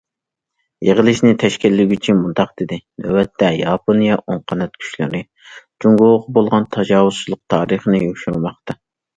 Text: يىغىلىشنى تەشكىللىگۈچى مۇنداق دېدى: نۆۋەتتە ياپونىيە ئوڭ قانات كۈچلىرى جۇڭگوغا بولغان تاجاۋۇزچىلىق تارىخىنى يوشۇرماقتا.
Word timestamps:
يىغىلىشنى 0.87 1.33
تەشكىللىگۈچى 1.41 2.15
مۇنداق 2.21 2.55
دېدى: 2.61 2.79
نۆۋەتتە 3.05 3.51
ياپونىيە 3.57 4.17
ئوڭ 4.23 4.41
قانات 4.53 4.81
كۈچلىرى 4.81 5.21
جۇڭگوغا 5.85 6.37
بولغان 6.39 6.69
تاجاۋۇزچىلىق 6.79 7.43
تارىخىنى 7.57 8.05
يوشۇرماقتا. 8.09 8.81